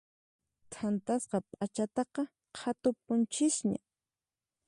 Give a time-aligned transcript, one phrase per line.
[0.71, 2.21] Thantasqa p'achataqa
[2.55, 3.79] qhatupunchisña.